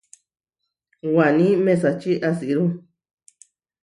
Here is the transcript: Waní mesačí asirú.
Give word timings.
Waní 1.15 1.49
mesačí 1.65 2.13
asirú. 2.29 2.65